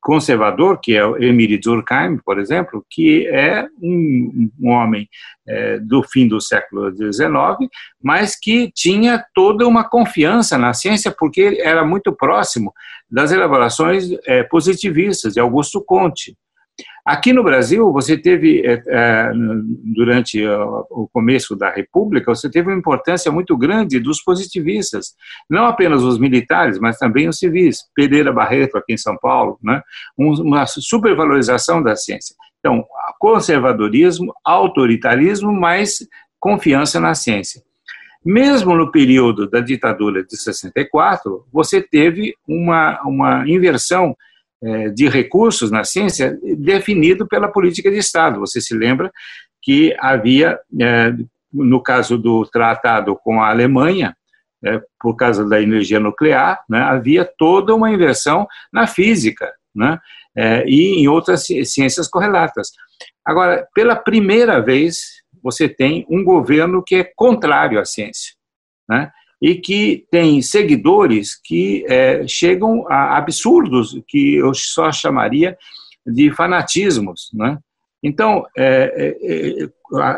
conservador, 0.02 0.80
que 0.82 0.96
é 0.96 1.06
o 1.06 1.16
Emile 1.16 1.60
Durkheim, 1.60 2.18
por 2.18 2.40
exemplo, 2.40 2.84
que 2.90 3.28
é 3.28 3.66
um, 3.82 4.50
um 4.60 4.70
homem 4.72 5.08
é, 5.48 5.78
do 5.80 6.02
fim 6.04 6.28
do 6.28 6.42
século 6.42 6.92
XIX, 6.92 7.70
mas 8.02 8.36
que 8.36 8.72
tinha 8.74 9.24
toda 9.34 9.68
uma 9.68 9.88
confiança 9.88 10.58
na 10.58 10.74
ciência, 10.74 11.14
porque 11.18 11.62
era 11.64 11.86
muito 11.86 12.12
próximo 12.12 12.74
das 13.10 13.32
elaborações 13.32 14.10
é, 14.26 14.44
positivistas 14.44 15.34
de 15.34 15.40
Augusto 15.40 15.84
Conte. 15.84 16.36
Aqui 17.06 17.34
no 17.34 17.44
Brasil, 17.44 17.92
você 17.92 18.16
teve, 18.18 18.66
é, 18.66 18.84
é, 18.88 19.32
durante 19.96 20.46
o 20.46 21.10
começo 21.12 21.56
da 21.56 21.70
República, 21.70 22.34
você 22.34 22.50
teve 22.50 22.70
uma 22.70 22.78
importância 22.78 23.32
muito 23.32 23.58
grande 23.58 24.00
dos 24.00 24.22
positivistas, 24.24 25.16
não 25.50 25.66
apenas 25.66 26.04
os 26.04 26.20
militares, 26.20 26.80
mas 26.80 26.98
também 26.98 27.28
os 27.28 27.40
civis. 27.40 27.80
Pereira 27.96 28.32
Barreto, 28.32 28.78
aqui 28.78 28.94
em 28.94 28.98
São 28.98 29.18
Paulo, 29.18 29.58
né? 29.64 29.82
uma 30.18 30.66
supervalorização 30.68 31.82
da 31.82 31.96
ciência. 31.96 32.36
Então, 32.60 32.86
conservadorismo, 33.20 34.34
autoritarismo, 34.46 35.52
mas 35.52 36.08
confiança 36.40 37.00
na 37.00 37.16
ciência. 37.16 37.62
Mesmo 38.24 38.76
no 38.76 38.92
período 38.92 39.50
da 39.50 39.60
ditadura 39.60 40.24
de 40.24 40.38
64, 40.38 41.44
você 41.52 41.82
teve 41.82 42.36
uma, 42.48 43.02
uma 43.04 43.50
inversão 43.50 44.16
de 44.94 45.08
recursos 45.10 45.72
na 45.72 45.84
ciência 45.84 46.38
definido 46.58 47.28
pela 47.28 47.48
política 47.48 47.90
de 47.90 47.98
Estado. 47.98 48.40
Você 48.40 48.62
se 48.62 48.76
lembra 48.76 49.12
que 49.62 49.96
havia, 50.00 50.60
é, 50.80 51.14
no 51.52 51.82
caso 51.82 52.18
do 52.18 52.46
tratado 52.46 53.16
com 53.16 53.42
a 53.42 53.50
Alemanha, 53.50 54.16
é, 54.64 54.80
por 55.00 55.16
causa 55.16 55.48
da 55.48 55.62
energia 55.62 56.00
nuclear, 56.00 56.64
né, 56.70 56.80
havia 56.80 57.26
toda 57.26 57.74
uma 57.74 57.92
inversão 57.92 58.48
na 58.72 58.86
física 58.86 59.52
né, 59.74 60.00
e 60.66 61.02
em 61.02 61.08
outras 61.08 61.46
ciências 61.46 62.08
correlatas. 62.08 62.70
Agora, 63.26 63.68
pela 63.74 63.96
primeira 63.96 64.62
vez, 64.62 65.22
você 65.42 65.68
tem 65.68 66.06
um 66.10 66.24
governo 66.24 66.84
que 66.86 66.96
é 66.96 67.12
contrário 67.16 67.80
à 67.80 67.86
ciência. 67.86 68.34
Né? 68.88 69.12
E 69.42 69.56
que 69.56 70.06
tem 70.12 70.42
seguidores 70.42 71.36
que 71.36 71.84
é, 71.90 72.28
chegam 72.28 72.86
a 72.88 73.18
absurdos, 73.18 74.00
que 74.08 74.36
eu 74.36 74.54
só 74.54 74.92
chamaria 74.92 75.58
de 76.06 76.32
fanatismos. 76.32 77.32
Né? 77.34 77.58
Então, 78.04 78.46
é, 78.56 79.16
é, 79.24 79.64
é 79.64 79.70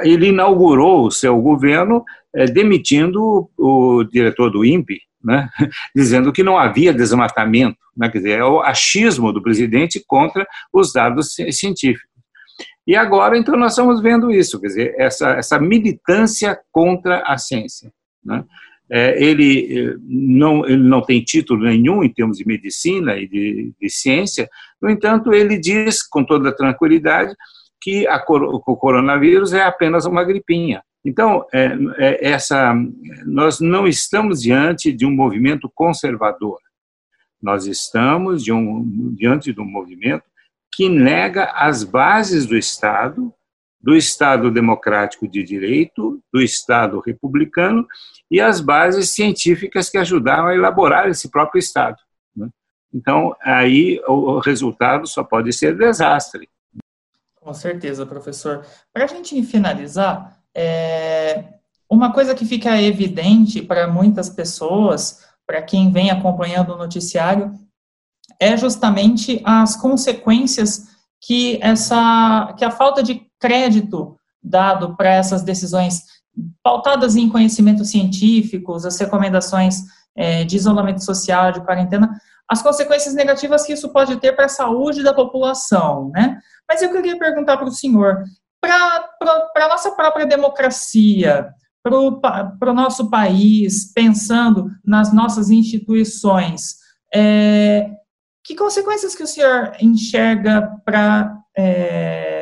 ele 0.03 0.27
inaugurou 0.27 1.07
o 1.07 1.11
seu 1.11 1.39
governo 1.41 2.03
é, 2.35 2.45
demitindo 2.45 3.49
o 3.57 4.03
diretor 4.03 4.49
do 4.49 4.65
INPE, 4.65 5.01
né? 5.23 5.49
dizendo 5.95 6.31
que 6.31 6.43
não 6.43 6.57
havia 6.57 6.93
desmatamento, 6.93 7.77
né? 7.95 8.09
quer 8.09 8.17
dizer, 8.17 8.39
é 8.39 8.43
o 8.43 8.61
achismo 8.61 9.31
do 9.31 9.41
presidente 9.41 10.03
contra 10.05 10.45
os 10.71 10.91
dados 10.91 11.33
científicos. 11.33 12.11
E 12.85 12.95
agora, 12.95 13.37
então, 13.37 13.55
nós 13.55 13.71
estamos 13.71 14.01
vendo 14.01 14.29
isso, 14.29 14.59
quer 14.59 14.67
dizer, 14.67 14.95
essa, 14.97 15.29
essa 15.31 15.59
militância 15.59 16.59
contra 16.71 17.23
a 17.25 17.37
ciência. 17.37 17.91
Né? 18.23 18.43
É, 18.95 19.19
ele, 19.23 19.75
eh, 19.75 19.95
não, 20.03 20.63
ele 20.67 20.83
não 20.83 21.01
tem 21.01 21.23
título 21.23 21.63
nenhum 21.63 22.03
em 22.03 22.13
termos 22.13 22.37
de 22.37 22.45
medicina 22.45 23.17
e 23.17 23.27
de, 23.27 23.73
de 23.81 23.89
ciência, 23.89 24.47
no 24.79 24.87
entanto, 24.87 25.33
ele 25.33 25.57
diz 25.57 26.03
com 26.05 26.23
toda 26.23 26.55
tranquilidade 26.55 27.33
que 27.81 28.05
a, 28.05 28.23
o 28.27 28.77
coronavírus 28.77 29.51
é 29.51 29.63
apenas 29.63 30.05
uma 30.05 30.23
gripinha. 30.23 30.83
Então, 31.03 31.45
é, 31.51 31.75
é, 31.97 32.31
essa, 32.31 32.75
nós 33.25 33.59
não 33.59 33.87
estamos 33.87 34.41
diante 34.41 34.93
de 34.93 35.05
um 35.07 35.11
movimento 35.11 35.71
conservador. 35.73 36.59
Nós 37.41 37.65
estamos 37.65 38.43
de 38.43 38.53
um, 38.53 39.15
diante 39.15 39.51
de 39.51 39.59
um 39.59 39.65
movimento 39.65 40.23
que 40.71 40.87
nega 40.87 41.45
as 41.55 41.83
bases 41.83 42.45
do 42.45 42.55
Estado 42.55 43.33
do 43.83 43.93
Estado 43.97 44.49
democrático 44.49 45.27
de 45.27 45.43
direito, 45.43 46.23
do 46.31 46.41
Estado 46.41 47.01
republicano 47.01 47.85
e 48.31 48.39
as 48.39 48.61
bases 48.61 49.09
científicas 49.09 49.89
que 49.89 49.97
ajudaram 49.97 50.47
a 50.47 50.55
elaborar 50.55 51.09
esse 51.09 51.29
próprio 51.29 51.59
Estado. 51.59 51.97
Né? 52.33 52.47
Então, 52.93 53.35
aí 53.43 54.01
o 54.07 54.39
resultado 54.39 55.05
só 55.05 55.21
pode 55.21 55.51
ser 55.51 55.77
desastre. 55.77 56.47
Com 57.41 57.53
certeza, 57.53 58.05
professor. 58.05 58.65
Para 58.93 59.03
a 59.03 59.07
gente 59.07 59.43
finalizar, 59.43 60.39
é... 60.55 61.43
uma 61.89 62.13
coisa 62.13 62.33
que 62.33 62.45
fica 62.45 62.81
evidente 62.81 63.61
para 63.61 63.85
muitas 63.85 64.29
pessoas, 64.29 65.27
para 65.45 65.61
quem 65.61 65.91
vem 65.91 66.09
acompanhando 66.09 66.73
o 66.73 66.77
noticiário, 66.77 67.53
é 68.39 68.55
justamente 68.55 69.41
as 69.43 69.75
consequências 69.75 70.87
que 71.21 71.59
essa 71.61 72.53
que 72.57 72.65
a 72.65 72.71
falta 72.71 73.01
de 73.01 73.25
crédito 73.43 74.17
dado 74.41 74.95
para 74.95 75.09
essas 75.09 75.43
decisões 75.43 76.03
pautadas 76.63 77.17
em 77.17 77.27
conhecimentos 77.27 77.89
científicos, 77.89 78.85
as 78.85 78.97
recomendações 78.97 79.81
é, 80.15 80.45
de 80.45 80.55
isolamento 80.55 81.03
social, 81.03 81.51
de 81.51 81.61
quarentena, 81.61 82.09
as 82.49 82.61
consequências 82.61 83.13
negativas 83.13 83.65
que 83.65 83.73
isso 83.73 83.91
pode 83.91 84.15
ter 84.17 84.33
para 84.33 84.45
a 84.45 84.49
saúde 84.49 85.03
da 85.03 85.13
população, 85.13 86.09
né? 86.13 86.39
Mas 86.67 86.81
eu 86.81 86.91
queria 86.91 87.19
perguntar 87.19 87.57
para 87.57 87.67
o 87.67 87.71
senhor, 87.71 88.23
para 88.61 89.65
a 89.65 89.67
nossa 89.67 89.91
própria 89.91 90.25
democracia, 90.25 91.49
para 91.83 92.71
o 92.71 92.73
nosso 92.73 93.09
país, 93.09 93.91
pensando 93.93 94.69
nas 94.85 95.13
nossas 95.13 95.49
instituições, 95.49 96.75
é, 97.13 97.89
que 98.43 98.55
consequências 98.55 99.15
que 99.15 99.23
o 99.23 99.27
senhor 99.27 99.73
enxerga 99.81 100.79
para 100.85 101.37
é, 101.57 102.32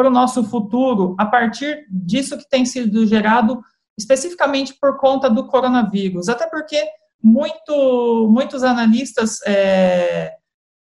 o 0.00 0.10
nosso 0.10 0.42
futuro 0.44 1.14
a 1.18 1.26
partir 1.26 1.86
disso 1.90 2.36
que 2.36 2.48
tem 2.48 2.64
sido 2.64 3.06
gerado 3.06 3.62
especificamente 3.98 4.74
por 4.80 4.98
conta 4.98 5.30
do 5.30 5.46
coronavírus? 5.46 6.28
Até 6.28 6.46
porque 6.48 6.82
muito, 7.22 8.28
muitos 8.30 8.62
analistas, 8.64 9.40
é, 9.46 10.34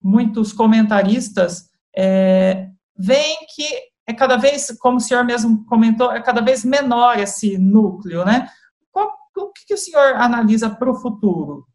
muitos 0.02 0.54
comentaristas 0.54 1.70
é, 1.96 2.70
veem 2.98 3.38
que 3.56 3.68
é 4.08 4.14
cada 4.14 4.38
vez, 4.38 4.76
como 4.80 4.98
o 4.98 5.02
senhor 5.02 5.24
mesmo 5.24 5.66
comentou, 5.66 6.12
é 6.12 6.22
cada 6.22 6.42
vez 6.42 6.66
menor 6.66 7.20
esse 7.20 7.58
núcleo, 7.58 8.26
né? 8.26 8.48
O 9.38 9.52
que, 9.54 9.68
que 9.68 9.74
o 9.74 9.78
senhor 9.78 10.16
analisa 10.16 10.70
para 10.70 10.92
o 10.92 10.96
futuro? 10.96 11.66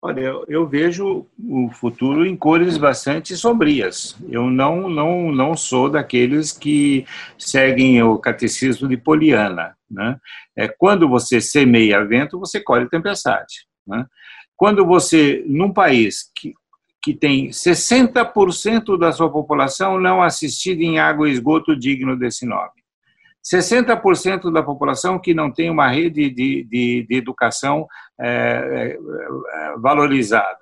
Olha, 0.00 0.20
eu, 0.20 0.44
eu, 0.48 0.66
vejo 0.66 1.26
o 1.36 1.70
futuro 1.72 2.24
em 2.24 2.36
cores 2.36 2.78
bastante 2.78 3.36
sombrias. 3.36 4.16
Eu 4.28 4.48
não, 4.48 4.88
não, 4.88 5.32
não 5.32 5.56
sou 5.56 5.90
daqueles 5.90 6.52
que 6.52 7.04
seguem 7.36 8.00
o 8.00 8.16
catecismo 8.16 8.88
de 8.88 8.96
Poliana. 8.96 9.76
Né? 9.90 10.16
É, 10.56 10.68
quando 10.68 11.08
você 11.08 11.40
semeia 11.40 12.04
vento, 12.04 12.38
você 12.38 12.60
colhe 12.60 12.88
tempestade. 12.88 13.66
Né? 13.84 14.06
Quando 14.56 14.86
você, 14.86 15.42
num 15.48 15.72
país 15.72 16.30
que, 16.32 16.54
que 17.02 17.12
tem 17.12 17.48
60% 17.48 18.96
da 18.96 19.10
sua 19.10 19.30
população 19.30 19.98
não 19.98 20.22
assistida 20.22 20.80
em 20.80 21.00
água 21.00 21.28
e 21.28 21.32
esgoto 21.32 21.76
digno 21.76 22.16
desse 22.16 22.46
nome, 22.46 22.77
60% 23.54 24.52
da 24.52 24.62
população 24.62 25.18
que 25.18 25.32
não 25.32 25.50
tem 25.50 25.70
uma 25.70 25.88
rede 25.88 26.30
de, 26.30 26.64
de, 26.64 27.06
de 27.08 27.16
educação 27.16 27.86
é, 28.20 28.96
é, 28.96 29.76
valorizada. 29.78 30.58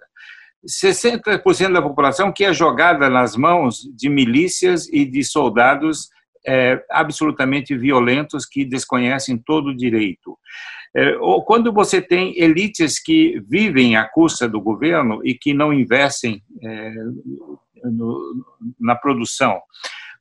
60% 0.66 1.72
da 1.72 1.82
população 1.82 2.32
que 2.32 2.44
é 2.44 2.52
jogada 2.52 3.08
nas 3.08 3.36
mãos 3.36 3.82
de 3.94 4.08
milícias 4.08 4.88
e 4.88 5.04
de 5.04 5.22
soldados 5.24 6.08
é, 6.46 6.82
absolutamente 6.90 7.76
violentos 7.76 8.46
que 8.46 8.64
desconhecem 8.64 9.36
todo 9.36 9.68
o 9.68 9.76
direito. 9.76 10.38
É, 10.94 11.16
ou 11.18 11.44
quando 11.44 11.72
você 11.72 12.00
tem 12.00 12.38
elites 12.38 13.00
que 13.00 13.40
vivem 13.48 13.96
à 13.96 14.04
custa 14.04 14.48
do 14.48 14.60
governo 14.60 15.20
e 15.24 15.34
que 15.34 15.52
não 15.52 15.72
investem 15.72 16.42
é, 16.62 16.94
no, 17.84 18.44
na 18.80 18.94
produção, 18.94 19.60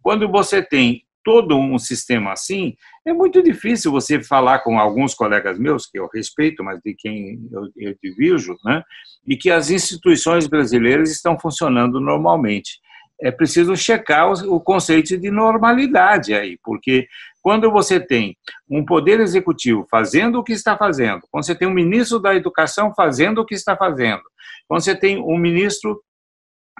quando 0.02 0.28
você 0.30 0.62
tem 0.62 1.05
todo 1.26 1.58
um 1.58 1.80
sistema 1.80 2.32
assim, 2.32 2.76
é 3.06 3.12
muito 3.12 3.42
difícil 3.42 3.92
você 3.92 4.24
falar 4.24 4.60
com 4.60 4.80
alguns 4.80 5.16
colegas 5.16 5.58
meus, 5.58 5.88
que 5.88 6.00
eu 6.00 6.08
respeito, 6.14 6.64
mas 6.64 6.80
de 6.86 6.94
quem 6.94 7.40
eu, 7.52 7.64
eu 7.76 7.96
divirjo, 8.02 8.56
né, 8.64 8.84
e 9.28 9.36
que 9.36 9.50
as 9.50 9.72
instituições 9.72 10.46
brasileiras 10.46 11.10
estão 11.10 11.38
funcionando 11.38 12.00
normalmente. 12.00 12.80
É 13.20 13.32
preciso 13.32 13.76
checar 13.76 14.30
o, 14.30 14.56
o 14.56 14.62
conceito 14.62 15.18
de 15.18 15.32
normalidade 15.32 16.36
aí, 16.36 16.60
porque 16.64 17.08
quando 17.42 17.72
você 17.72 18.00
tem 18.00 18.38
um 18.70 18.86
poder 18.86 19.20
executivo 19.20 19.88
fazendo 19.90 20.38
o 20.40 20.44
que 20.44 20.54
está 20.54 20.78
fazendo, 20.78 21.22
quando 21.32 21.44
você 21.44 21.56
tem 21.56 21.68
um 21.68 21.74
ministro 21.74 22.20
da 22.20 22.36
educação 22.36 22.94
fazendo 22.96 23.40
o 23.40 23.46
que 23.46 23.56
está 23.56 23.76
fazendo, 23.76 24.22
quando 24.68 24.84
você 24.84 24.96
tem 24.96 25.18
um 25.18 25.38
ministro 25.38 26.00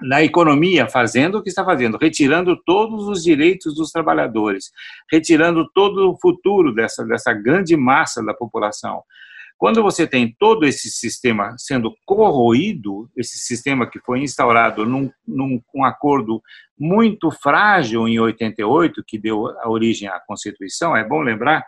na 0.02 0.22
economia, 0.22 0.88
fazendo 0.88 1.38
o 1.38 1.42
que 1.42 1.48
está 1.48 1.64
fazendo, 1.64 1.96
retirando 1.96 2.56
todos 2.64 3.08
os 3.08 3.22
direitos 3.22 3.74
dos 3.74 3.90
trabalhadores, 3.90 4.70
retirando 5.10 5.68
todo 5.72 6.10
o 6.10 6.18
futuro 6.20 6.74
dessa, 6.74 7.04
dessa 7.04 7.32
grande 7.32 7.76
massa 7.76 8.22
da 8.22 8.34
população. 8.34 9.02
Quando 9.58 9.82
você 9.82 10.06
tem 10.06 10.36
todo 10.38 10.66
esse 10.66 10.90
sistema 10.90 11.54
sendo 11.56 11.94
corroído, 12.04 13.10
esse 13.16 13.38
sistema 13.38 13.88
que 13.88 13.98
foi 14.00 14.20
instaurado 14.20 14.84
num, 14.84 15.10
num 15.26 15.62
um 15.74 15.82
acordo 15.82 16.42
muito 16.78 17.30
frágil 17.30 18.06
em 18.06 18.18
88, 18.18 19.02
que 19.06 19.18
deu 19.18 19.46
a 19.46 19.70
origem 19.70 20.08
à 20.08 20.20
Constituição, 20.20 20.94
é 20.94 21.02
bom 21.02 21.22
lembrar 21.22 21.64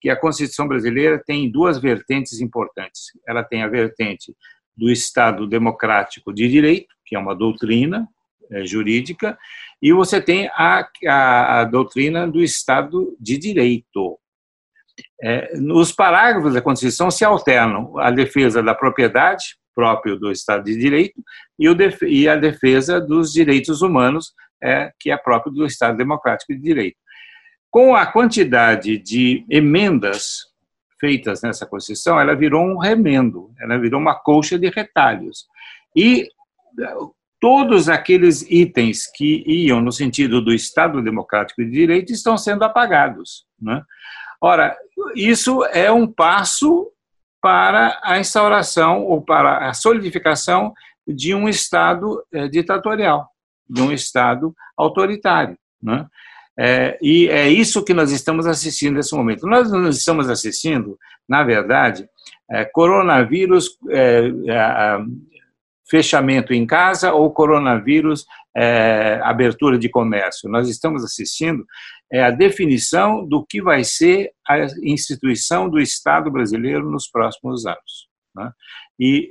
que 0.00 0.08
a 0.08 0.16
Constituição 0.16 0.66
brasileira 0.66 1.22
tem 1.22 1.50
duas 1.50 1.78
vertentes 1.78 2.40
importantes. 2.40 3.08
Ela 3.26 3.44
tem 3.44 3.62
a 3.62 3.68
vertente 3.68 4.34
do 4.78 4.88
Estado 4.88 5.46
democrático 5.46 6.32
de 6.32 6.48
direito, 6.48 6.94
que 7.04 7.16
é 7.16 7.18
uma 7.18 7.34
doutrina 7.34 8.08
é, 8.50 8.64
jurídica, 8.64 9.36
e 9.82 9.92
você 9.92 10.20
tem 10.20 10.48
a, 10.54 10.88
a, 11.06 11.60
a, 11.60 11.64
doutrina 11.64 12.26
do 12.26 12.42
Estado 12.42 13.16
de 13.20 13.36
Direito. 13.36 14.18
É, 15.22 15.52
os 15.72 15.92
parágrafos 15.92 16.54
da 16.54 16.62
Constituição 16.62 17.10
se 17.10 17.24
alternam 17.24 17.98
a 17.98 18.10
defesa 18.10 18.62
da 18.62 18.74
propriedade, 18.74 19.56
próprio 19.74 20.16
do 20.16 20.30
Estado 20.32 20.64
de 20.64 20.76
Direito, 20.76 21.22
e, 21.58 21.72
def, 21.74 22.02
e 22.02 22.28
a 22.28 22.36
defesa 22.36 23.00
dos 23.00 23.32
direitos 23.32 23.82
humanos, 23.82 24.32
é, 24.62 24.90
que 24.98 25.10
é 25.10 25.16
próprio 25.16 25.52
do 25.52 25.66
Estado 25.66 25.96
Democrático 25.96 26.52
de 26.52 26.60
Direito. 26.60 26.96
Com 27.70 27.94
a 27.94 28.06
quantidade 28.06 28.98
de 28.98 29.44
emendas 29.48 30.47
feitas 31.00 31.42
nessa 31.42 31.66
Constituição, 31.66 32.20
ela 32.20 32.34
virou 32.34 32.64
um 32.64 32.78
remendo, 32.78 33.50
ela 33.60 33.78
virou 33.78 34.00
uma 34.00 34.14
colcha 34.14 34.58
de 34.58 34.68
retalhos. 34.68 35.46
E 35.94 36.28
todos 37.40 37.88
aqueles 37.88 38.42
itens 38.50 39.06
que 39.06 39.44
iam 39.46 39.80
no 39.80 39.92
sentido 39.92 40.42
do 40.42 40.52
Estado 40.52 41.02
Democrático 41.02 41.64
de 41.64 41.70
Direito 41.70 42.12
estão 42.12 42.36
sendo 42.36 42.64
apagados. 42.64 43.46
Né? 43.60 43.82
Ora, 44.40 44.76
isso 45.14 45.64
é 45.66 45.90
um 45.90 46.06
passo 46.06 46.90
para 47.40 48.00
a 48.02 48.18
instauração 48.18 49.04
ou 49.04 49.22
para 49.22 49.68
a 49.68 49.74
solidificação 49.74 50.72
de 51.06 51.34
um 51.34 51.48
Estado 51.48 52.22
é, 52.32 52.48
ditatorial, 52.48 53.28
de 53.68 53.80
um 53.80 53.92
Estado 53.92 54.54
autoritário. 54.76 55.56
Né? 55.80 56.06
É, 56.58 56.98
e 57.00 57.28
é 57.28 57.48
isso 57.48 57.84
que 57.84 57.94
nós 57.94 58.10
estamos 58.10 58.46
assistindo 58.46 58.96
nesse 58.96 59.14
momento. 59.14 59.46
Nós 59.46 59.70
não 59.70 59.88
estamos 59.88 60.28
assistindo, 60.28 60.98
na 61.28 61.44
verdade, 61.44 62.08
é, 62.50 62.64
coronavírus 62.64 63.78
é, 63.90 64.28
fechamento 65.88 66.52
em 66.52 66.66
casa 66.66 67.12
ou 67.12 67.32
coronavírus 67.32 68.26
é, 68.56 69.20
abertura 69.22 69.78
de 69.78 69.88
comércio. 69.88 70.50
Nós 70.50 70.68
estamos 70.68 71.04
assistindo 71.04 71.64
é, 72.12 72.22
a 72.22 72.30
definição 72.30 73.26
do 73.26 73.44
que 73.44 73.62
vai 73.62 73.84
ser 73.84 74.30
a 74.46 74.58
instituição 74.82 75.68
do 75.68 75.80
Estado 75.80 76.30
brasileiro 76.30 76.90
nos 76.90 77.08
próximos 77.08 77.66
anos. 77.66 78.08
Né? 78.34 78.50
E, 78.98 79.30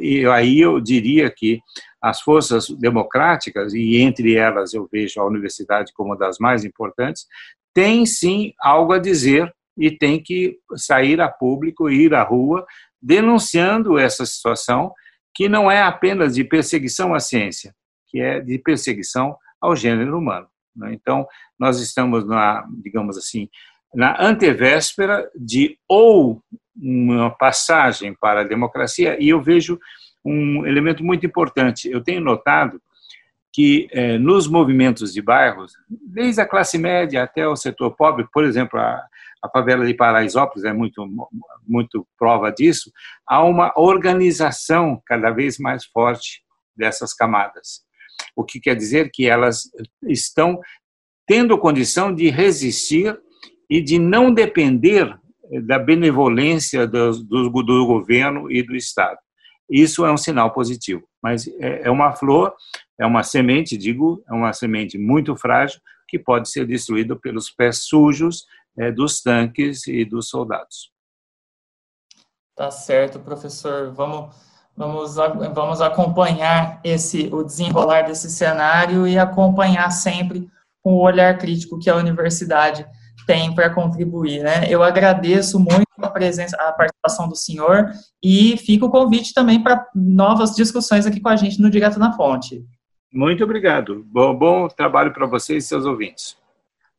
e 0.00 0.26
aí 0.26 0.60
eu 0.60 0.80
diria 0.80 1.30
que 1.30 1.60
as 2.04 2.20
forças 2.20 2.68
democráticas, 2.68 3.72
e 3.72 3.96
entre 3.96 4.34
elas 4.34 4.74
eu 4.74 4.86
vejo 4.92 5.18
a 5.18 5.24
universidade 5.24 5.90
como 5.94 6.10
uma 6.10 6.18
das 6.18 6.38
mais 6.38 6.62
importantes, 6.62 7.26
têm 7.72 8.04
sim 8.04 8.52
algo 8.60 8.92
a 8.92 8.98
dizer 8.98 9.50
e 9.74 9.90
tem 9.90 10.22
que 10.22 10.58
sair 10.76 11.18
a 11.18 11.30
público, 11.30 11.88
ir 11.88 12.12
à 12.14 12.22
rua, 12.22 12.66
denunciando 13.00 13.98
essa 13.98 14.26
situação 14.26 14.92
que 15.34 15.48
não 15.48 15.70
é 15.70 15.80
apenas 15.80 16.34
de 16.34 16.44
perseguição 16.44 17.14
à 17.14 17.20
ciência, 17.20 17.74
que 18.08 18.20
é 18.20 18.38
de 18.38 18.58
perseguição 18.58 19.34
ao 19.58 19.74
gênero 19.74 20.18
humano. 20.18 20.46
Né? 20.76 20.92
Então, 20.92 21.26
nós 21.58 21.80
estamos, 21.80 22.26
na, 22.26 22.66
digamos 22.82 23.16
assim, 23.16 23.48
na 23.94 24.14
antevéspera 24.22 25.26
de 25.34 25.78
ou 25.88 26.42
uma 26.76 27.30
passagem 27.30 28.14
para 28.20 28.42
a 28.42 28.44
democracia, 28.44 29.16
e 29.18 29.30
eu 29.30 29.40
vejo 29.40 29.78
um 30.24 30.66
elemento 30.66 31.04
muito 31.04 31.26
importante. 31.26 31.88
Eu 31.90 32.02
tenho 32.02 32.20
notado 32.20 32.80
que 33.52 33.88
eh, 33.92 34.18
nos 34.18 34.48
movimentos 34.48 35.12
de 35.12 35.22
bairros, 35.22 35.74
desde 35.88 36.40
a 36.40 36.48
classe 36.48 36.76
média 36.76 37.22
até 37.22 37.46
o 37.46 37.54
setor 37.54 37.94
pobre, 37.94 38.26
por 38.32 38.44
exemplo, 38.44 38.80
a, 38.80 39.06
a 39.44 39.48
favela 39.48 39.86
de 39.86 39.94
Paraisópolis 39.94 40.64
é 40.64 40.72
muito, 40.72 41.06
muito 41.64 42.06
prova 42.18 42.50
disso, 42.50 42.90
há 43.26 43.44
uma 43.44 43.72
organização 43.76 45.00
cada 45.06 45.30
vez 45.30 45.58
mais 45.58 45.84
forte 45.84 46.42
dessas 46.76 47.14
camadas. 47.14 47.84
O 48.34 48.42
que 48.42 48.58
quer 48.58 48.74
dizer 48.74 49.10
que 49.12 49.28
elas 49.28 49.70
estão 50.02 50.58
tendo 51.26 51.58
condição 51.58 52.12
de 52.12 52.30
resistir 52.30 53.16
e 53.70 53.80
de 53.80 53.98
não 53.98 54.32
depender 54.32 55.16
da 55.66 55.78
benevolência 55.78 56.86
do, 56.86 57.12
do, 57.22 57.62
do 57.62 57.86
governo 57.86 58.50
e 58.50 58.62
do 58.62 58.74
Estado. 58.74 59.18
Isso 59.70 60.04
é 60.04 60.12
um 60.12 60.16
sinal 60.16 60.52
positivo, 60.52 61.02
mas 61.22 61.46
é, 61.58 61.82
é 61.84 61.90
uma 61.90 62.12
flor, 62.12 62.54
é 62.98 63.06
uma 63.06 63.22
semente, 63.22 63.76
digo, 63.76 64.22
é 64.28 64.32
uma 64.32 64.52
semente 64.52 64.98
muito 64.98 65.36
frágil 65.36 65.80
que 66.06 66.18
pode 66.18 66.50
ser 66.50 66.66
destruída 66.66 67.16
pelos 67.16 67.50
pés 67.50 67.86
sujos 67.86 68.44
é, 68.78 68.92
dos 68.92 69.22
tanques 69.22 69.86
e 69.86 70.04
dos 70.04 70.28
soldados. 70.28 70.92
Tá 72.56 72.70
certo, 72.70 73.18
professor. 73.18 73.92
Vamos, 73.92 74.34
vamos, 74.76 75.16
vamos 75.16 75.80
acompanhar 75.80 76.80
esse, 76.84 77.28
o 77.32 77.42
desenrolar 77.42 78.02
desse 78.02 78.30
cenário 78.30 79.08
e 79.08 79.18
acompanhar 79.18 79.90
sempre 79.90 80.48
com 80.82 80.92
o 80.92 81.02
olhar 81.02 81.36
crítico 81.38 81.78
que 81.78 81.90
a 81.90 81.96
universidade 81.96 82.86
tem 83.26 83.54
para 83.54 83.70
contribuir, 83.70 84.42
né? 84.42 84.66
Eu 84.68 84.82
agradeço 84.82 85.58
muito 85.58 85.86
a 85.98 86.08
presença, 86.08 86.56
a 86.56 86.72
participação 86.72 87.28
do 87.28 87.36
senhor 87.36 87.90
e 88.22 88.56
fica 88.56 88.86
o 88.86 88.90
convite 88.90 89.32
também 89.32 89.62
para 89.62 89.86
novas 89.94 90.54
discussões 90.54 91.06
aqui 91.06 91.20
com 91.20 91.28
a 91.28 91.36
gente 91.36 91.60
no 91.60 91.70
Direto 91.70 91.98
na 91.98 92.12
Fonte. 92.12 92.64
Muito 93.12 93.44
obrigado. 93.44 94.04
Bom, 94.06 94.36
bom 94.36 94.68
trabalho 94.68 95.12
para 95.12 95.26
vocês 95.26 95.64
e 95.64 95.68
seus 95.68 95.84
ouvintes. 95.84 96.36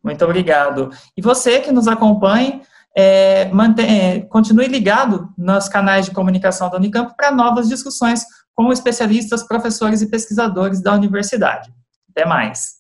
Muito 0.04 0.24
obrigado. 0.24 0.92
E 1.18 1.22
você 1.22 1.60
que 1.60 1.72
nos 1.72 1.88
acompanha, 1.88 2.62
é, 2.96 3.46
mantém, 3.50 3.86
é, 4.00 4.22
continue 4.22 4.68
ligado 4.68 5.30
nos 5.38 5.68
canais 5.68 6.06
de 6.06 6.12
comunicação 6.12 6.70
da 6.70 6.78
Unicamp 6.78 7.14
para 7.18 7.32
novas 7.32 7.68
discussões 7.68 8.24
com 8.56 8.72
especialistas, 8.72 9.44
professores 9.44 10.02
e 10.02 10.10
pesquisadores 10.10 10.82
da 10.82 10.94
universidade. 10.94 11.74
Até 12.10 12.26
mais. 12.26 12.76